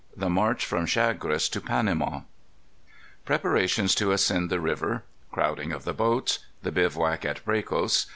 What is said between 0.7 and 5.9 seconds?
Chagres to Panama. Preparations to Ascend the River. Crowding of